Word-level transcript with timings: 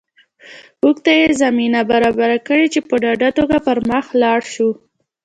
موږ 0.81 0.95
ته 1.05 1.11
یې 1.19 1.27
زمینه 1.41 1.79
برابره 1.91 2.37
کړې 2.47 2.65
چې 2.73 2.79
په 2.87 2.95
ډاډه 3.03 3.29
توګه 3.39 3.57
پر 3.65 3.77
مخ 3.89 4.05
لاړ 4.21 4.39
شو 4.53 4.69